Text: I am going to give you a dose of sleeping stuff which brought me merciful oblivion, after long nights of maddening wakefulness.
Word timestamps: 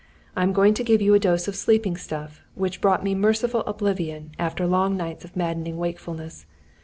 I 0.35 0.41
am 0.41 0.51
going 0.51 0.73
to 0.73 0.83
give 0.83 0.99
you 0.99 1.13
a 1.13 1.19
dose 1.19 1.47
of 1.47 1.55
sleeping 1.55 1.95
stuff 1.95 2.41
which 2.55 2.81
brought 2.81 3.03
me 3.03 3.13
merciful 3.13 3.59
oblivion, 3.67 4.31
after 4.39 4.65
long 4.65 4.97
nights 4.97 5.23
of 5.25 5.35
maddening 5.35 5.77
wakefulness. 5.77 6.47